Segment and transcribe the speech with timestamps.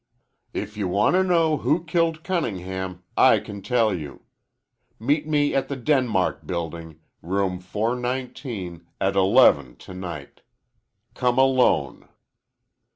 [0.55, 4.23] If you want to know who killed Cuningham i can tell you.
[4.99, 10.41] Meet me at the Denmark Bilding, room 419, at eleven tonight.
[11.13, 12.09] Come alone.